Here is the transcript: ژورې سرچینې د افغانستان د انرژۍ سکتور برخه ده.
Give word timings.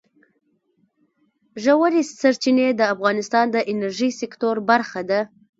ژورې 1.63 2.01
سرچینې 2.19 2.67
د 2.75 2.81
افغانستان 2.93 3.45
د 3.51 3.57
انرژۍ 3.71 4.11
سکتور 4.21 4.55
برخه 4.69 5.01
ده. 5.09 5.19